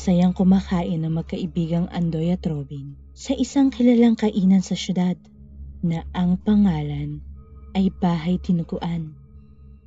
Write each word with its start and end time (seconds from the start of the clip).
Masayang 0.00 0.32
kumakain 0.32 1.04
ng 1.04 1.12
magkaibigang 1.12 1.84
Andoy 1.92 2.32
at 2.32 2.40
Robin 2.48 2.96
sa 3.12 3.36
isang 3.36 3.68
kilalang 3.68 4.16
kainan 4.16 4.64
sa 4.64 4.72
syudad 4.72 5.12
na 5.84 6.08
ang 6.16 6.40
pangalan 6.40 7.20
ay 7.76 7.92
Bahay 8.00 8.40
Tinuguan. 8.40 9.12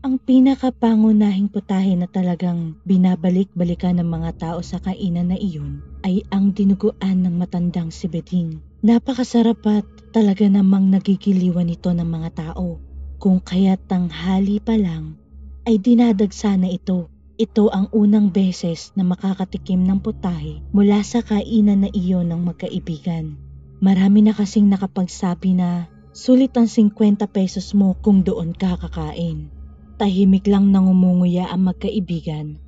Ang 0.05 0.21
pinakapangunahing 0.21 1.49
putahe 1.49 1.97
na 1.97 2.05
talagang 2.05 2.77
binabalik-balikan 2.85 3.97
ng 3.97 4.05
mga 4.05 4.37
tao 4.37 4.61
sa 4.61 4.77
kainan 4.85 5.33
na 5.33 5.37
iyon 5.41 5.81
ay 6.05 6.21
ang 6.29 6.53
dinuguan 6.53 7.25
ng 7.25 7.33
matandang 7.33 7.89
si 7.89 8.05
Beding. 8.05 8.61
Napakasarap 8.85 9.65
at 9.65 9.85
talaga 10.13 10.45
namang 10.45 10.93
nagigiliwan 10.93 11.73
ito 11.73 11.89
ng 11.89 12.05
mga 12.05 12.29
tao. 12.37 12.77
Kung 13.17 13.41
kaya't 13.41 13.89
tanghali 13.89 14.61
pa 14.61 14.77
lang 14.77 15.17
ay 15.65 15.81
dinadagsa 15.81 16.53
na 16.53 16.69
ito 16.69 17.09
ito 17.43 17.67
ang 17.75 17.91
unang 17.91 18.31
beses 18.31 18.95
na 18.95 19.03
makakatikim 19.03 19.83
ng 19.83 19.99
putahe 19.99 20.63
mula 20.71 21.03
sa 21.03 21.19
kainan 21.19 21.83
na 21.83 21.89
iyon 21.91 22.31
ng 22.31 22.39
magkaibigan. 22.39 23.35
Marami 23.83 24.23
na 24.23 24.31
kasing 24.31 24.71
nakapagsabi 24.71 25.59
na 25.59 25.91
sulit 26.15 26.55
ang 26.55 26.71
50 26.71 27.19
pesos 27.27 27.75
mo 27.75 27.99
kung 27.99 28.23
doon 28.23 28.55
ka 28.55 28.79
kakain. 28.79 29.51
Tahimik 29.99 30.47
lang 30.47 30.71
nangumunguya 30.71 31.51
ang 31.51 31.67
magkaibigan 31.67 32.63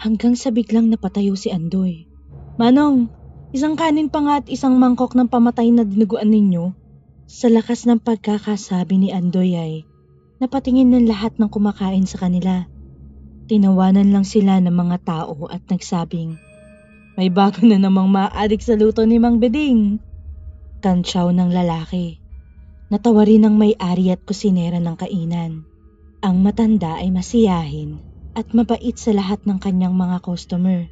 hanggang 0.00 0.40
sa 0.40 0.48
biglang 0.48 0.88
napatayo 0.88 1.36
si 1.36 1.52
Andoy. 1.52 2.08
Manong, 2.56 3.12
isang 3.52 3.76
kanin 3.76 4.08
pa 4.08 4.24
nga 4.24 4.34
at 4.40 4.48
isang 4.48 4.80
mangkok 4.80 5.12
ng 5.12 5.28
pamatay 5.28 5.68
na 5.68 5.84
dinuguan 5.84 6.32
ninyo. 6.32 6.72
Sa 7.28 7.52
lakas 7.52 7.84
ng 7.84 8.00
pagkakasabi 8.00 9.04
ni 9.04 9.08
Andoy 9.12 9.52
ay 9.52 9.72
napatingin 10.40 10.92
ng 10.92 11.04
lahat 11.12 11.36
ng 11.36 11.48
kumakain 11.52 12.08
sa 12.08 12.24
kanila. 12.24 12.68
Tinawanan 13.44 14.08
lang 14.08 14.24
sila 14.24 14.56
ng 14.56 14.72
mga 14.72 15.04
tao 15.04 15.52
at 15.52 15.60
nagsabing, 15.68 16.40
May 17.20 17.28
bago 17.28 17.60
na 17.60 17.76
namang 17.76 18.08
maadik 18.08 18.64
sa 18.64 18.72
luto 18.72 19.04
ni 19.04 19.20
Mang 19.20 19.36
Beding. 19.36 20.00
Tansyaw 20.80 21.28
ng 21.28 21.52
lalaki. 21.52 22.24
Natawa 22.88 23.28
rin 23.28 23.44
ng 23.44 23.52
may-ari 23.52 24.08
at 24.08 24.24
kusinera 24.24 24.80
ng 24.80 24.96
kainan. 24.96 25.68
Ang 26.24 26.36
matanda 26.40 26.96
ay 26.96 27.12
masiyahin 27.12 28.00
at 28.32 28.48
mabait 28.56 28.96
sa 28.96 29.12
lahat 29.12 29.44
ng 29.44 29.60
kanyang 29.60 29.92
mga 29.92 30.24
customer. 30.24 30.88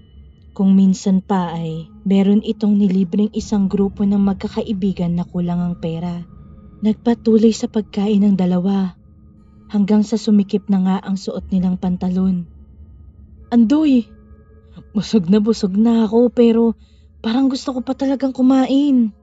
Kung 0.52 0.76
minsan 0.76 1.24
pa 1.24 1.56
ay 1.56 1.88
meron 2.04 2.44
itong 2.44 2.76
nilibreng 2.76 3.32
isang 3.32 3.64
grupo 3.64 4.04
ng 4.04 4.20
magkakaibigan 4.20 5.16
na 5.16 5.24
kulang 5.24 5.58
ang 5.58 5.80
pera. 5.80 6.20
Nagpatuloy 6.84 7.56
sa 7.56 7.72
pagkain 7.72 8.28
ng 8.28 8.36
dalawa 8.36 9.00
hanggang 9.72 10.04
sa 10.04 10.20
sumikip 10.20 10.68
na 10.68 10.84
nga 10.84 10.96
ang 11.00 11.16
suot 11.16 11.48
nilang 11.48 11.80
pantalon. 11.80 12.44
Andoy, 13.48 14.04
busog 14.92 15.32
na 15.32 15.40
busog 15.40 15.72
na 15.72 16.04
ako 16.04 16.28
pero 16.28 16.76
parang 17.24 17.48
gusto 17.48 17.72
ko 17.72 17.80
pa 17.80 17.96
talagang 17.96 18.36
kumain. 18.36 19.16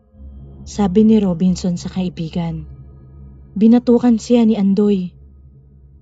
Sabi 0.66 1.06
ni 1.06 1.22
Robinson 1.22 1.78
sa 1.78 1.94
kaibigan. 1.94 2.66
Binatukan 3.54 4.18
siya 4.18 4.42
ni 4.46 4.58
Andoy. 4.58 5.14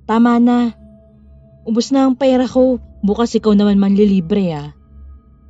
Tama 0.08 0.40
na. 0.40 0.72
Ubus 1.68 1.92
na 1.92 2.08
ang 2.08 2.16
pera 2.16 2.48
ko. 2.48 2.80
Bukas 3.04 3.36
ikaw 3.36 3.52
naman 3.52 3.80
manlilibre 3.80 4.56
ah. 4.56 4.72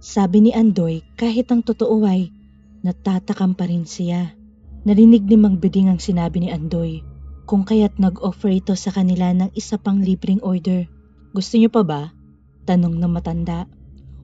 Sabi 0.02 0.50
ni 0.50 0.52
Andoy 0.54 1.06
kahit 1.18 1.50
ang 1.54 1.62
totoo 1.62 2.02
ay 2.06 2.34
natatakam 2.82 3.54
pa 3.54 3.70
rin 3.70 3.86
siya. 3.86 4.34
Narinig 4.86 5.26
ni 5.26 5.38
Mang 5.38 5.62
Biding 5.62 5.90
ang 5.94 6.02
sinabi 6.02 6.42
ni 6.42 6.50
Andoy 6.50 7.17
kung 7.48 7.64
kaya't 7.64 7.96
nag-offer 7.96 8.52
ito 8.52 8.76
sa 8.76 8.92
kanila 8.92 9.32
ng 9.32 9.56
isa 9.56 9.80
pang 9.80 10.04
libreng 10.04 10.44
order. 10.44 10.84
Gusto 11.32 11.56
niyo 11.56 11.72
pa 11.72 11.88
ba? 11.88 12.02
Tanong 12.68 13.00
ng 13.00 13.08
matanda. 13.08 13.72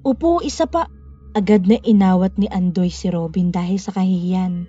Opo, 0.04 0.44
isa 0.44 0.68
pa. 0.68 0.92
Agad 1.32 1.64
na 1.66 1.80
inawat 1.80 2.36
ni 2.36 2.52
Andoy 2.52 2.92
si 2.92 3.08
Robin 3.08 3.50
dahil 3.50 3.80
sa 3.80 3.96
kahihiyan. 3.96 4.68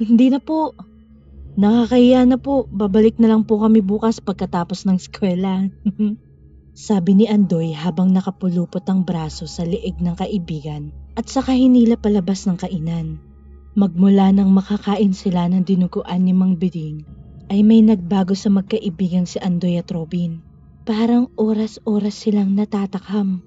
Hindi 0.00 0.26
na 0.32 0.40
po. 0.40 0.72
Nakakahiya 1.60 2.24
na 2.24 2.40
po. 2.40 2.64
Babalik 2.72 3.20
na 3.20 3.28
lang 3.28 3.44
po 3.44 3.60
kami 3.60 3.84
bukas 3.84 4.24
pagkatapos 4.24 4.88
ng 4.88 4.96
eskwela. 4.96 5.68
Sabi 6.72 7.12
ni 7.12 7.28
Andoy 7.28 7.76
habang 7.76 8.16
nakapulupot 8.16 8.80
ang 8.88 9.04
braso 9.04 9.44
sa 9.44 9.60
liig 9.68 10.00
ng 10.00 10.16
kaibigan 10.16 10.96
at 11.12 11.28
saka 11.28 11.52
hinila 11.52 12.00
palabas 12.00 12.48
ng 12.48 12.56
kainan. 12.56 13.20
Magmula 13.76 14.32
nang 14.32 14.48
makakain 14.48 15.12
sila 15.12 15.44
ng 15.52 15.68
dinuguan 15.68 16.24
ni 16.24 16.32
Mang 16.32 16.56
Biding, 16.56 17.04
ay 17.48 17.66
may 17.66 17.82
nagbago 17.82 18.36
sa 18.36 18.52
magkaibigang 18.52 19.26
si 19.26 19.40
Andoy 19.42 19.80
at 19.80 19.90
Robin. 19.90 20.38
Parang 20.82 21.30
oras-oras 21.38 22.14
silang 22.14 22.54
natatakam. 22.54 23.42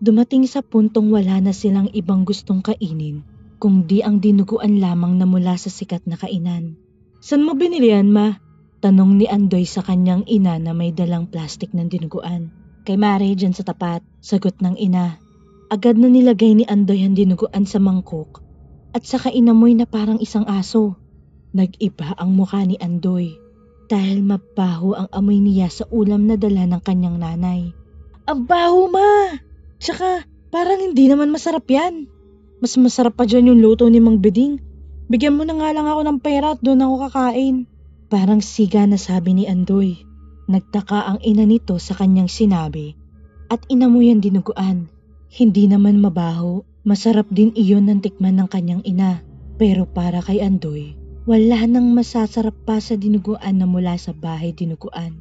Dumating 0.00 0.44
sa 0.48 0.64
puntong 0.64 1.08
wala 1.12 1.40
na 1.40 1.52
silang 1.52 1.88
ibang 1.92 2.24
gustong 2.28 2.60
kainin, 2.60 3.24
kundi 3.60 4.04
ang 4.04 4.20
dinuguan 4.20 4.80
lamang 4.80 5.16
na 5.16 5.24
mula 5.24 5.56
sa 5.56 5.68
sikat 5.72 6.04
na 6.04 6.16
kainan. 6.20 6.76
San 7.18 7.42
mo 7.44 7.56
binili 7.56 7.92
yan, 7.94 8.12
ma? 8.12 8.38
Tanong 8.78 9.18
ni 9.18 9.26
Andoy 9.26 9.66
sa 9.66 9.82
kanyang 9.82 10.22
ina 10.30 10.54
na 10.62 10.70
may 10.70 10.94
dalang 10.94 11.26
plastik 11.26 11.74
ng 11.74 11.90
dinuguan. 11.90 12.54
Kay 12.86 12.94
Mare 12.94 13.32
dyan 13.34 13.52
sa 13.52 13.66
tapat, 13.66 14.06
sagot 14.22 14.62
ng 14.62 14.78
ina. 14.78 15.18
Agad 15.68 15.98
na 15.98 16.06
nilagay 16.06 16.54
ni 16.54 16.64
Andoy 16.64 17.02
ang 17.02 17.18
dinuguan 17.18 17.66
sa 17.66 17.82
mangkok 17.82 18.48
at 18.94 19.04
saka 19.04 19.28
inamoy 19.28 19.76
na 19.76 19.84
parang 19.84 20.18
isang 20.18 20.48
aso. 20.48 20.96
Nag-iba 21.56 22.12
ang 22.20 22.36
mukha 22.36 22.60
ni 22.64 22.76
Andoy 22.76 23.38
dahil 23.88 24.20
mabaho 24.20 24.92
ang 24.92 25.08
amoy 25.16 25.40
niya 25.40 25.72
sa 25.72 25.88
ulam 25.88 26.28
na 26.28 26.36
dala 26.36 26.68
ng 26.68 26.82
kanyang 26.84 27.16
nanay. 27.16 27.72
Ang 28.28 28.44
baho 28.44 28.92
ma! 28.92 29.40
Tsaka 29.80 30.28
parang 30.52 30.84
hindi 30.84 31.08
naman 31.08 31.32
masarap 31.32 31.64
yan. 31.64 32.04
Mas 32.60 32.76
masarap 32.76 33.16
pa 33.16 33.24
dyan 33.24 33.48
yung 33.54 33.60
luto 33.64 33.88
ni 33.88 33.96
Mang 33.96 34.20
Beding. 34.20 34.60
Bigyan 35.08 35.40
mo 35.40 35.48
na 35.48 35.56
nga 35.56 35.72
lang 35.72 35.88
ako 35.88 36.00
ng 36.04 36.18
pera 36.20 36.52
at 36.52 36.60
doon 36.60 36.84
ako 36.84 36.94
kakain. 37.08 37.64
Parang 38.12 38.44
siga 38.44 38.84
na 38.84 39.00
sabi 39.00 39.32
ni 39.32 39.44
Andoy. 39.48 40.04
Nagtaka 40.50 41.08
ang 41.08 41.18
ina 41.24 41.48
nito 41.48 41.80
sa 41.80 41.96
kanyang 41.96 42.28
sinabi 42.28 42.92
at 43.48 43.64
inamoy 43.72 44.12
ang 44.12 44.20
dinuguan. 44.20 44.92
Hindi 45.32 45.64
naman 45.68 46.00
mabaho, 46.00 46.64
masarap 46.84 47.28
din 47.32 47.56
iyon 47.56 47.88
ng 47.88 48.00
tikman 48.04 48.36
ng 48.36 48.48
kanyang 48.52 48.82
ina. 48.84 49.24
Pero 49.56 49.88
para 49.88 50.20
kay 50.20 50.44
Andoy, 50.44 50.97
wala 51.28 51.68
nang 51.68 51.92
masasarap 51.92 52.56
pa 52.64 52.80
sa 52.80 52.96
dinuguan 52.96 53.60
na 53.60 53.68
mula 53.68 54.00
sa 54.00 54.16
bahay 54.16 54.56
dinuguan. 54.56 55.12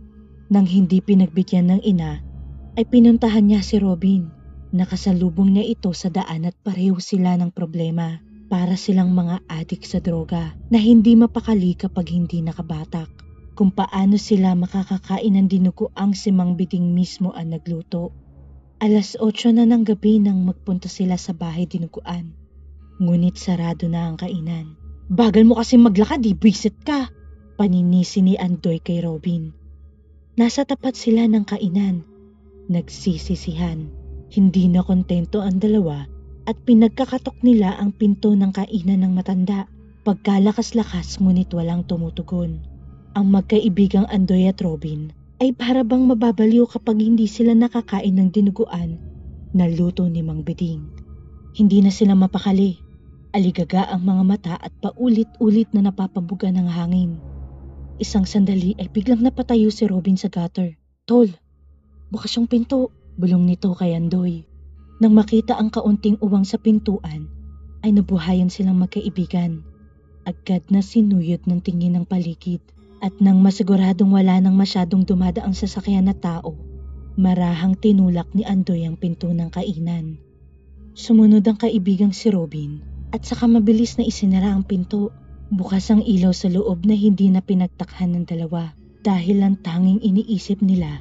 Nang 0.48 0.64
hindi 0.64 1.04
pinagbigyan 1.04 1.68
ng 1.68 1.82
ina, 1.84 2.24
ay 2.80 2.88
pinuntahan 2.88 3.44
niya 3.44 3.60
si 3.60 3.76
Robin. 3.76 4.32
Nakasalubong 4.72 5.52
niya 5.52 5.68
ito 5.68 5.92
sa 5.92 6.08
daan 6.08 6.48
at 6.48 6.56
pareho 6.64 6.96
sila 7.04 7.36
ng 7.36 7.52
problema. 7.52 8.24
Para 8.48 8.80
silang 8.80 9.12
mga 9.12 9.44
adik 9.52 9.84
sa 9.84 10.00
droga 10.00 10.56
na 10.72 10.80
hindi 10.80 11.20
mapakali 11.20 11.76
kapag 11.76 12.16
hindi 12.16 12.40
nakabatak. 12.40 13.12
Kung 13.60 13.76
paano 13.76 14.16
sila 14.16 14.56
makakakain 14.56 15.36
ng 15.36 15.52
dinuguang 15.52 16.16
si 16.16 16.32
Mang 16.32 16.56
Biding 16.56 16.96
mismo 16.96 17.36
ang 17.36 17.52
nagluto. 17.52 18.16
Alas 18.80 19.20
8 19.20 19.52
na 19.52 19.68
ng 19.68 19.84
gabi 19.84 20.24
nang 20.24 20.48
magpunta 20.48 20.88
sila 20.88 21.20
sa 21.20 21.36
bahay 21.36 21.68
dinuguan. 21.68 22.32
Ngunit 23.04 23.36
sarado 23.36 23.92
na 23.92 24.08
ang 24.08 24.16
kainan. 24.16 24.87
Bagal 25.08 25.48
mo 25.48 25.56
kasi 25.56 25.80
maglakad, 25.80 26.20
di 26.20 26.36
buwisit 26.36 26.84
ka. 26.84 27.08
Paninisi 27.56 28.20
ni 28.20 28.36
Andoy 28.36 28.84
kay 28.84 29.00
Robin. 29.00 29.56
Nasa 30.36 30.68
tapat 30.68 31.00
sila 31.00 31.24
ng 31.32 31.48
kainan. 31.48 32.04
Nagsisisihan. 32.68 33.88
Hindi 34.28 34.68
na 34.68 34.84
kontento 34.84 35.40
ang 35.40 35.64
dalawa 35.64 36.04
at 36.44 36.60
pinagkakatok 36.68 37.40
nila 37.40 37.80
ang 37.80 37.96
pinto 37.96 38.36
ng 38.36 38.52
kainan 38.52 39.08
ng 39.08 39.16
matanda. 39.16 39.72
Pagkalakas-lakas 40.04 41.24
ngunit 41.24 41.56
walang 41.56 41.88
tumutugon. 41.88 42.60
Ang 43.16 43.32
magkaibigang 43.32 44.12
Andoy 44.12 44.52
at 44.52 44.60
Robin 44.60 45.16
ay 45.40 45.56
para 45.56 45.88
bang 45.88 46.04
mababaliw 46.04 46.68
kapag 46.68 47.00
hindi 47.00 47.32
sila 47.32 47.56
nakakain 47.56 48.12
ng 48.12 48.36
dinuguan 48.36 49.00
na 49.56 49.72
luto 49.72 50.04
ni 50.12 50.20
Mang 50.20 50.44
Beding. 50.44 50.84
Hindi 51.56 51.80
na 51.80 51.96
sila 51.96 52.12
mapakali 52.12 52.87
Aligaga 53.38 53.86
ang 53.86 54.02
mga 54.02 54.24
mata 54.26 54.56
at 54.58 54.74
paulit-ulit 54.82 55.70
na 55.70 55.86
napapabuga 55.86 56.50
ng 56.50 56.74
hangin. 56.74 57.22
Isang 58.02 58.26
sandali 58.26 58.74
ay 58.82 58.90
biglang 58.90 59.22
napatayo 59.22 59.70
si 59.70 59.86
Robin 59.86 60.18
sa 60.18 60.26
gutter. 60.26 60.74
Tol, 61.06 61.30
bukas 62.10 62.34
yung 62.34 62.50
pinto, 62.50 62.90
bulong 63.14 63.46
nito 63.46 63.78
kay 63.78 63.94
Andoy. 63.94 64.42
Nang 64.98 65.14
makita 65.14 65.54
ang 65.54 65.70
kaunting 65.70 66.18
uwang 66.18 66.50
sa 66.50 66.58
pintuan, 66.58 67.30
ay 67.86 67.94
nabuhayan 67.94 68.50
silang 68.50 68.82
magkaibigan. 68.82 69.62
Agad 70.26 70.66
na 70.74 70.82
sinuyod 70.82 71.46
ng 71.46 71.62
tingin 71.62 71.94
ng 71.94 72.10
paligid 72.10 72.66
at 73.06 73.14
nang 73.22 73.38
masiguradong 73.38 74.18
wala 74.18 74.42
nang 74.42 74.58
masyadong 74.58 75.06
dumadaang 75.06 75.54
sasakyan 75.54 76.10
na 76.10 76.18
tao, 76.18 76.58
marahang 77.14 77.78
tinulak 77.78 78.34
ni 78.34 78.42
Andoy 78.50 78.82
ang 78.82 78.98
pinto 78.98 79.30
ng 79.30 79.54
kainan. 79.54 80.18
Sumunod 80.98 81.46
ang 81.46 81.62
kaibigang 81.62 82.18
si 82.18 82.34
Robin 82.34 82.97
at 83.12 83.24
saka 83.24 83.48
mabilis 83.48 83.96
na 83.96 84.04
isinara 84.04 84.52
ang 84.52 84.68
pinto. 84.68 85.16
Bukas 85.48 85.88
ang 85.88 86.04
ilaw 86.04 86.36
sa 86.36 86.52
loob 86.52 86.84
na 86.84 86.92
hindi 86.92 87.32
na 87.32 87.40
pinagtakhan 87.40 88.12
ng 88.12 88.26
dalawa 88.28 88.76
dahil 89.00 89.40
ang 89.40 89.56
tanging 89.64 90.04
iniisip 90.04 90.60
nila 90.60 91.00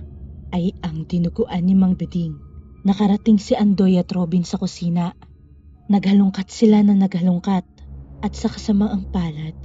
ay 0.54 0.70
ang 0.86 1.02
dinuguan 1.10 1.66
ni 1.66 1.74
Mang 1.74 1.98
Beding. 1.98 2.38
Nakarating 2.86 3.42
si 3.42 3.58
Andoy 3.58 3.98
at 3.98 4.14
Robin 4.14 4.46
sa 4.46 4.62
kusina. 4.62 5.18
Naghalungkat 5.90 6.46
sila 6.46 6.86
na 6.86 6.94
naghalungkat 6.94 7.66
at 8.22 8.32
sa 8.38 8.46
kasamaang 8.46 9.10
palad 9.10 9.58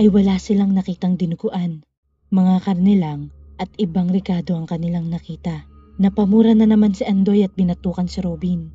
ay 0.00 0.08
wala 0.08 0.40
silang 0.40 0.72
nakitang 0.72 1.20
dinuguan. 1.20 1.84
Mga 2.32 2.64
karne 2.64 2.94
lang 2.96 3.20
at 3.60 3.68
ibang 3.76 4.08
rikado 4.08 4.56
ang 4.56 4.64
kanilang 4.64 5.12
nakita. 5.12 5.68
Napamura 6.00 6.56
na 6.56 6.64
naman 6.64 6.96
si 6.96 7.04
Andoy 7.04 7.44
at 7.44 7.52
binatukan 7.52 8.08
si 8.08 8.24
Robin. 8.24 8.72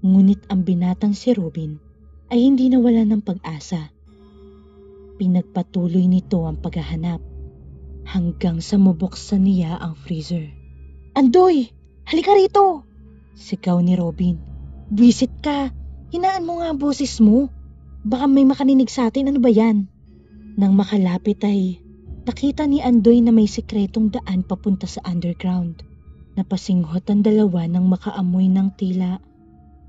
Ngunit 0.00 0.48
ang 0.48 0.64
binatang 0.64 1.12
si 1.12 1.36
Robin 1.36 1.89
ay 2.30 2.46
hindi 2.46 2.70
nawala 2.70 3.02
ng 3.04 3.22
pag-asa. 3.26 3.90
Pinagpatuloy 5.18 6.06
nito 6.06 6.46
ang 6.46 6.56
paghahanap 6.62 7.20
hanggang 8.06 8.62
sa 8.62 8.78
mabuksan 8.78 9.44
niya 9.44 9.76
ang 9.76 9.98
freezer. 9.98 10.48
Andoy! 11.18 11.68
Halika 12.06 12.32
rito! 12.34 12.86
Sigaw 13.34 13.82
ni 13.82 13.98
Robin. 13.98 14.38
Visit 14.94 15.30
ka! 15.42 15.70
Hinaan 16.10 16.46
mo 16.46 16.58
nga 16.58 16.74
ang 16.74 16.78
boses 16.78 17.22
mo. 17.22 17.50
Baka 18.02 18.26
may 18.26 18.42
makaninig 18.48 18.90
sa 18.90 19.12
atin, 19.12 19.30
ano 19.30 19.38
ba 19.38 19.50
yan? 19.52 19.86
Nang 20.58 20.74
makalapit 20.74 21.38
ay 21.46 21.78
nakita 22.26 22.66
ni 22.66 22.82
Andoy 22.82 23.22
na 23.22 23.30
may 23.30 23.46
sikretong 23.46 24.10
daan 24.10 24.42
papunta 24.42 24.88
sa 24.88 25.02
underground. 25.06 25.86
Napasinghot 26.34 27.06
ang 27.10 27.22
dalawa 27.22 27.66
nang 27.66 27.90
makaamoy 27.90 28.48
ng 28.50 28.74
tila 28.78 29.20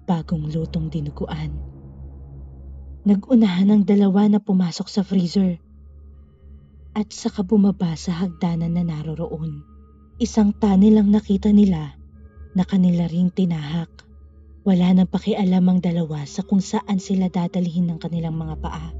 bagong 0.05 0.51
lutong 0.51 0.91
dinuguan. 0.91 1.70
Nagunahan 3.01 3.73
ang 3.73 3.81
dalawa 3.81 4.29
na 4.29 4.37
pumasok 4.37 4.85
sa 4.85 5.01
freezer 5.01 5.57
at 6.93 7.09
saka 7.09 7.41
bumaba 7.41 7.97
sa 7.97 8.13
hagdanan 8.13 8.77
na 8.77 8.85
naroroon. 8.85 9.65
Isang 10.21 10.53
tunnel 10.53 11.01
ang 11.01 11.09
nakita 11.09 11.49
nila 11.49 11.97
na 12.53 12.61
kanila 12.61 13.09
ring 13.09 13.33
tinahak. 13.33 13.89
Wala 14.61 14.93
nang 14.93 15.09
pakialam 15.09 15.65
ang 15.65 15.79
dalawa 15.81 16.29
sa 16.29 16.45
kung 16.45 16.61
saan 16.61 17.01
sila 17.01 17.25
dadalhin 17.33 17.89
ng 17.89 17.97
kanilang 17.97 18.37
mga 18.37 18.61
paa. 18.61 18.93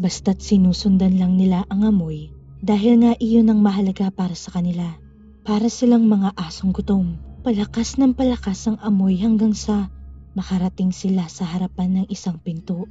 Basta't 0.00 0.40
sinusundan 0.40 1.20
lang 1.20 1.36
nila 1.36 1.68
ang 1.68 1.84
amoy 1.84 2.32
dahil 2.64 3.04
nga 3.04 3.12
iyon 3.20 3.52
ang 3.52 3.60
mahalaga 3.60 4.08
para 4.08 4.32
sa 4.32 4.56
kanila. 4.56 4.96
Para 5.44 5.68
silang 5.68 6.08
mga 6.08 6.32
asong 6.40 6.72
gutom. 6.72 7.20
Palakas 7.44 8.00
ng 8.00 8.16
palakas 8.16 8.64
ang 8.64 8.80
amoy 8.80 9.20
hanggang 9.20 9.52
sa 9.52 9.92
makarating 10.32 10.96
sila 10.96 11.28
sa 11.28 11.44
harapan 11.44 12.00
ng 12.00 12.06
isang 12.08 12.40
pinto. 12.40 12.88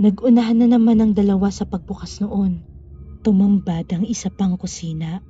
Nagunahan 0.00 0.64
na 0.64 0.80
naman 0.80 0.96
ang 0.96 1.12
dalawa 1.12 1.52
sa 1.52 1.68
pagbukas 1.68 2.24
noon. 2.24 2.64
Tumambad 3.20 3.84
ang 3.92 4.08
isa 4.08 4.32
pang 4.32 4.56
kusina. 4.56 5.20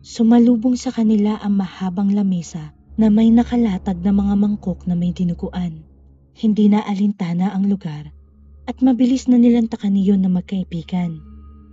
Sumalubong 0.00 0.80
sa 0.80 0.88
kanila 0.88 1.36
ang 1.36 1.60
mahabang 1.60 2.08
lamesa 2.16 2.72
na 2.96 3.12
may 3.12 3.28
nakalatag 3.28 4.00
na 4.00 4.16
mga 4.16 4.32
mangkok 4.40 4.88
na 4.88 4.96
may 4.96 5.12
dinuguan. 5.12 5.84
Hindi 6.32 6.72
na 6.72 6.80
alintana 6.80 7.52
ang 7.52 7.68
lugar 7.68 8.16
at 8.64 8.80
mabilis 8.80 9.28
na 9.28 9.36
nilang 9.36 9.68
takan 9.68 9.92
niyon 9.92 10.24
na 10.24 10.32
magkaibigan. 10.32 11.20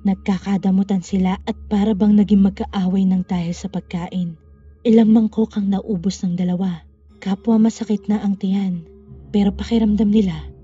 Nagkakadamutan 0.03 0.99
sila 0.99 1.39
at 1.47 1.55
para 1.71 1.95
bang 1.95 2.19
naging 2.19 2.43
magkaaway 2.43 3.07
ng 3.07 3.31
dahil 3.31 3.55
sa 3.55 3.71
pagkain. 3.71 4.35
Ilang 4.83 5.15
mangkok 5.15 5.55
ang 5.55 5.71
naubos 5.71 6.19
ng 6.27 6.35
dalawa. 6.35 6.83
Kapwa 7.23 7.55
masakit 7.63 8.11
na 8.11 8.19
ang 8.19 8.35
tiyan. 8.35 8.83
Pero 9.31 9.55
pakiramdam 9.55 10.11
nila 10.11 10.58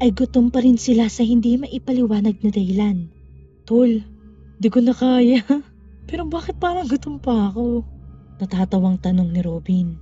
ay 0.00 0.16
gutom 0.16 0.48
pa 0.48 0.64
rin 0.64 0.80
sila 0.80 1.12
sa 1.12 1.20
hindi 1.20 1.60
maipaliwanag 1.60 2.40
na 2.40 2.48
dahilan. 2.48 3.12
Tol, 3.68 4.00
di 4.56 4.68
ko 4.72 4.80
na 4.80 4.96
kaya. 4.96 5.44
Pero 6.08 6.24
bakit 6.24 6.56
parang 6.56 6.88
gutom 6.88 7.20
pa 7.20 7.52
ako? 7.52 7.84
Natatawang 8.40 8.96
tanong 8.96 9.28
ni 9.28 9.44
Robin. 9.44 10.00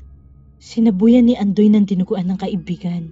Sinabuyan 0.62 1.26
ni 1.26 1.34
Andoy 1.34 1.66
ng 1.66 1.82
dinuguan 1.82 2.30
ng 2.30 2.38
kaibigan. 2.38 3.10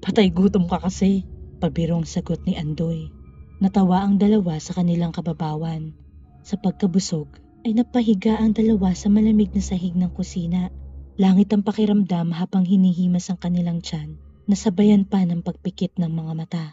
Patay 0.00 0.32
gutom 0.32 0.64
ka 0.64 0.80
kasi, 0.80 1.28
pabirong 1.60 2.08
sagot 2.08 2.40
ni 2.48 2.56
Andoy. 2.56 3.12
Natawa 3.60 4.08
ang 4.08 4.16
dalawa 4.16 4.56
sa 4.56 4.72
kanilang 4.72 5.12
kababawan. 5.12 5.92
Sa 6.40 6.56
pagkabusog 6.56 7.28
ay 7.68 7.76
napahiga 7.76 8.40
ang 8.40 8.56
dalawa 8.56 8.96
sa 8.96 9.12
malamig 9.12 9.52
na 9.52 9.60
sahig 9.60 9.92
ng 9.92 10.08
kusina. 10.16 10.72
Langit 11.20 11.52
ang 11.52 11.60
pakiramdam 11.60 12.32
habang 12.32 12.64
hinihimas 12.64 13.28
ang 13.28 13.36
kanilang 13.36 13.84
tiyan 13.84 14.23
nasabayan 14.44 15.08
pa 15.08 15.24
ng 15.24 15.40
pagpikit 15.40 15.96
ng 15.96 16.12
mga 16.12 16.32
mata. 16.36 16.64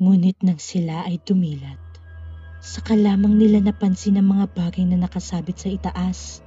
Ngunit 0.00 0.40
nang 0.40 0.56
sila 0.56 1.04
ay 1.04 1.20
dumilat, 1.20 1.76
saka 2.64 2.96
lamang 2.96 3.36
nila 3.36 3.60
napansin 3.60 4.16
ang 4.16 4.32
mga 4.32 4.48
bagay 4.56 4.88
na 4.88 5.04
nakasabit 5.04 5.56
sa 5.60 5.68
itaas. 5.68 6.40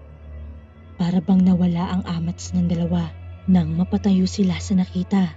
Para 0.98 1.22
bang 1.22 1.42
nawala 1.46 1.94
ang 1.94 2.04
amats 2.10 2.54
ng 2.58 2.66
dalawa 2.66 3.14
nang 3.46 3.78
mapatayo 3.78 4.25
sila 4.25 4.58
sa 4.58 4.74
nakita. 4.74 5.36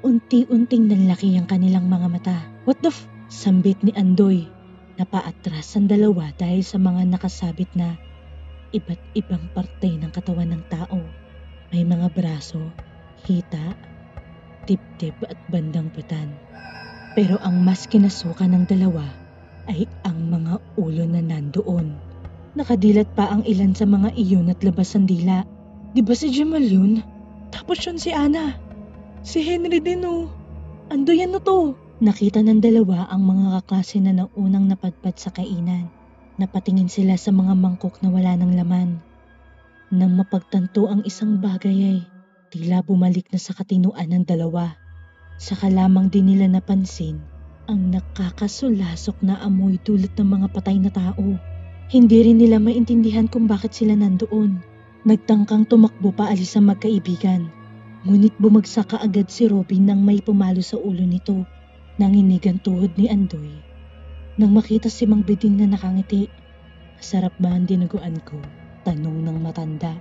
Unti-unting 0.00 0.88
nanlaki 0.88 1.36
ang 1.36 1.48
kanilang 1.48 1.88
mga 1.88 2.08
mata. 2.08 2.38
What 2.64 2.80
the 2.80 2.92
f... 2.92 3.08
Sambit 3.30 3.78
ni 3.86 3.94
Andoy. 3.94 4.50
Napaatras 4.98 5.78
ang 5.78 5.86
dalawa 5.86 6.34
dahil 6.34 6.66
sa 6.66 6.82
mga 6.82 7.06
nakasabit 7.14 7.70
na 7.78 7.94
iba't 8.74 8.98
ibang 9.14 9.46
parte 9.54 9.86
ng 9.86 10.10
katawan 10.10 10.50
ng 10.50 10.62
tao. 10.66 10.98
May 11.70 11.86
mga 11.86 12.10
braso, 12.10 12.58
hita, 13.22 13.78
dibdib 14.66 15.16
at 15.24 15.38
bandang 15.48 15.88
putan. 15.92 16.32
Pero 17.14 17.36
ang 17.42 17.62
mas 17.62 17.86
kinasukan 17.90 18.54
ng 18.54 18.64
dalawa 18.70 19.06
ay 19.66 19.86
ang 20.06 20.30
mga 20.30 20.58
ulo 20.78 21.04
na 21.06 21.22
nandoon. 21.22 21.94
Nakadilat 22.58 23.06
pa 23.14 23.30
ang 23.30 23.46
ilan 23.46 23.74
sa 23.74 23.86
mga 23.86 24.10
iyon 24.18 24.50
at 24.50 24.62
labas 24.66 24.94
ang 24.98 25.06
dila. 25.06 25.46
Di 25.94 26.02
ba 26.02 26.14
si 26.14 26.30
Jamal 26.34 26.62
yun? 26.66 27.02
Tapos 27.54 27.82
yun 27.82 27.98
si 27.98 28.10
Ana. 28.10 28.58
Si 29.22 29.42
Henry 29.42 29.78
din 29.78 30.06
oh. 30.06 30.26
Ando 30.90 31.14
yan 31.14 31.34
na 31.34 31.40
to. 31.42 31.78
Nakita 32.00 32.40
ng 32.40 32.64
dalawa 32.64 33.06
ang 33.12 33.28
mga 33.28 33.60
kaklase 33.60 34.00
na 34.00 34.16
naunang 34.16 34.66
napadpad 34.66 35.14
sa 35.20 35.30
kainan. 35.30 35.92
Napatingin 36.40 36.88
sila 36.88 37.14
sa 37.20 37.30
mga 37.30 37.52
mangkok 37.52 38.00
na 38.00 38.08
wala 38.08 38.32
ng 38.34 38.56
laman. 38.56 38.98
Nang 39.92 40.16
mapagtanto 40.16 40.88
ang 40.88 41.04
isang 41.04 41.38
bagay 41.38 41.76
ay 41.84 41.98
tila 42.50 42.82
bumalik 42.82 43.30
na 43.30 43.38
sa 43.38 43.54
katinuan 43.54 44.10
ng 44.10 44.26
dalawa. 44.26 44.74
Saka 45.38 45.70
lamang 45.70 46.10
din 46.10 46.34
nila 46.34 46.50
napansin 46.50 47.22
ang 47.70 47.94
nakakasulasok 47.94 49.22
na 49.22 49.38
amoy 49.46 49.78
dulot 49.86 50.10
ng 50.18 50.26
mga 50.26 50.46
patay 50.50 50.76
na 50.82 50.90
tao. 50.90 51.38
Hindi 51.86 52.18
rin 52.26 52.42
nila 52.42 52.58
maintindihan 52.58 53.30
kung 53.30 53.46
bakit 53.46 53.70
sila 53.70 53.94
nandoon. 53.94 54.58
Nagtangkang 55.06 55.70
tumakbo 55.70 56.10
pa 56.10 56.34
alis 56.34 56.58
ang 56.58 56.66
magkaibigan. 56.66 57.46
Ngunit 58.02 58.34
bumagsak 58.42 58.90
kaagad 58.90 59.30
si 59.30 59.46
Robin 59.46 59.86
nang 59.86 60.02
may 60.02 60.18
pumalo 60.18 60.58
sa 60.60 60.82
ulo 60.82 61.06
nito. 61.06 61.46
Nanginig 62.02 62.42
ang 62.50 62.58
tuhod 62.58 62.90
ni 62.98 63.06
Andoy. 63.06 63.54
Nang 64.34 64.50
makita 64.50 64.90
si 64.90 65.06
Mang 65.06 65.22
Biding 65.22 65.62
na 65.62 65.70
nakangiti, 65.70 66.26
Masarap 67.00 67.32
ba 67.40 67.56
ang 67.56 67.64
dinuguan 67.64 68.20
ko? 68.28 68.36
Tanong 68.84 69.24
ng 69.24 69.40
matanda. 69.40 69.96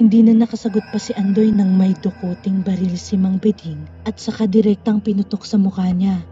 Hindi 0.00 0.24
na 0.24 0.32
nakasagot 0.32 0.88
pa 0.88 0.96
si 0.96 1.12
Andoy 1.12 1.52
nang 1.52 1.76
may 1.76 1.92
dukuting 1.92 2.64
baril 2.64 2.96
si 2.96 3.20
Mang 3.20 3.36
Biding 3.36 3.84
at 4.08 4.16
saka 4.16 4.48
direktang 4.48 5.04
pinutok 5.04 5.44
sa 5.44 5.60
mukha 5.60 5.92
niya. 5.92 6.24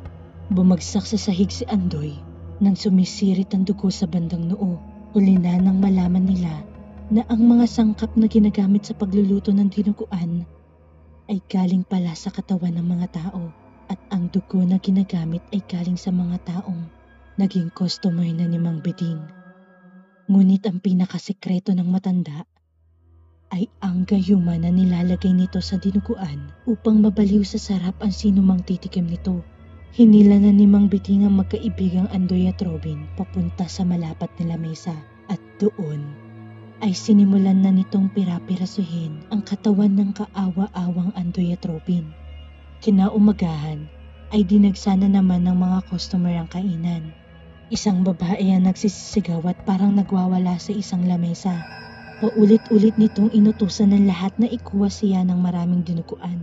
Bumagsak 0.48 1.04
sa 1.04 1.20
sahig 1.20 1.52
si 1.52 1.68
Andoy 1.68 2.16
nang 2.64 2.72
sumisirit 2.72 3.52
ang 3.52 3.68
dugo 3.68 3.92
sa 3.92 4.08
bandang 4.08 4.48
noo. 4.48 4.80
Huli 5.12 5.36
na 5.36 5.60
nang 5.60 5.84
malaman 5.84 6.24
nila 6.24 6.64
na 7.12 7.28
ang 7.28 7.44
mga 7.44 7.68
sangkap 7.68 8.08
na 8.16 8.24
ginagamit 8.24 8.88
sa 8.88 8.96
pagluluto 8.96 9.52
ng 9.52 9.68
dinuguan 9.68 10.48
ay 11.28 11.36
galing 11.52 11.84
pala 11.84 12.16
sa 12.16 12.32
katawan 12.32 12.72
ng 12.72 12.88
mga 12.88 13.20
tao 13.20 13.52
at 13.92 14.00
ang 14.08 14.32
dugo 14.32 14.64
na 14.64 14.80
ginagamit 14.80 15.44
ay 15.52 15.60
galing 15.68 16.00
sa 16.00 16.08
mga 16.08 16.40
taong 16.48 16.88
naging 17.36 17.68
customer 17.76 18.32
na 18.32 18.48
ni 18.48 18.56
Mang 18.56 18.80
Biding. 18.80 19.20
Ngunit 20.24 20.64
ang 20.64 20.80
pinakasekreto 20.80 21.76
ng 21.76 21.84
matanda 21.84 22.48
ay 23.52 23.68
ang 23.80 24.04
gayuma 24.04 24.60
na 24.60 24.68
nilalagay 24.68 25.32
nito 25.32 25.60
sa 25.64 25.80
dinuguan 25.80 26.52
upang 26.68 27.00
mabaliw 27.00 27.40
sa 27.44 27.56
sarap 27.56 27.96
ang 28.04 28.12
sinumang 28.12 28.60
titikim 28.64 29.08
nito. 29.08 29.40
Hinila 29.96 30.36
na 30.36 30.52
ni 30.52 30.68
Mang 30.68 30.92
Biting 30.92 31.24
ang 31.24 31.40
magkaibigang 31.40 32.12
Andoy 32.12 32.46
at 32.46 32.60
Robin 32.60 33.08
papunta 33.16 33.64
sa 33.64 33.88
malapat 33.88 34.28
nila 34.36 34.60
mesa 34.60 34.92
at 35.32 35.40
doon 35.56 36.04
ay 36.78 36.94
sinimulan 36.94 37.58
na 37.64 37.74
nitong 37.74 38.12
pirapirasuhin 38.14 39.26
ang 39.34 39.42
katawan 39.42 39.96
ng 39.98 40.14
kaawa-awang 40.14 41.10
Andoy 41.18 41.56
at 41.56 41.64
Robin. 41.66 42.06
Kinaumagahan 42.78 43.90
ay 44.30 44.44
dinagsana 44.44 45.10
naman 45.10 45.48
ng 45.48 45.56
mga 45.56 45.88
customer 45.90 46.36
ang 46.36 46.46
kainan. 46.46 47.10
Isang 47.72 48.06
babae 48.06 48.54
ang 48.54 48.70
nagsisisigaw 48.70 49.42
at 49.50 49.58
parang 49.66 49.96
nagwawala 49.96 50.60
sa 50.60 50.70
isang 50.70 51.08
lamesa. 51.08 51.58
Paulit-ulit 52.18 52.98
nitong 52.98 53.30
inutusan 53.30 53.94
ng 53.94 54.10
lahat 54.10 54.34
na 54.42 54.50
ikuha 54.50 54.90
siya 54.90 55.22
ng 55.22 55.38
maraming 55.38 55.86
dinuguan. 55.86 56.42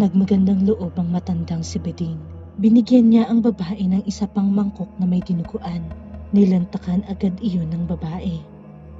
Nagmagandang 0.00 0.64
loob 0.64 0.96
ang 0.96 1.12
matandang 1.12 1.60
si 1.60 1.76
Beding 1.76 2.16
Binigyan 2.58 3.12
niya 3.12 3.30
ang 3.30 3.38
babae 3.38 3.84
ng 3.84 4.02
isa 4.08 4.26
pang 4.26 4.50
mangkok 4.50 4.88
na 4.96 5.04
may 5.04 5.20
dinuguan. 5.20 5.84
Nilantakan 6.32 7.04
agad 7.04 7.36
iyon 7.38 7.70
ng 7.70 7.84
babae. 7.84 8.40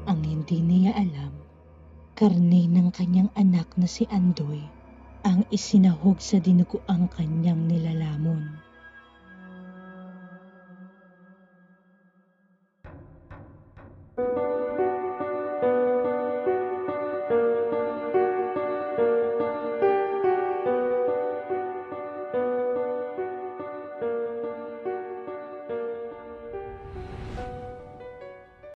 Ang 0.06 0.20
hindi 0.22 0.60
niya 0.60 0.92
alam, 0.94 1.32
karne 2.14 2.68
ng 2.68 2.92
kanyang 2.94 3.32
anak 3.34 3.72
na 3.80 3.90
si 3.90 4.04
Andoy 4.12 4.62
ang 5.26 5.42
isinahog 5.50 6.22
sa 6.22 6.38
dinuguang 6.38 7.10
kanyang 7.16 7.64
nilalamon. 7.66 8.67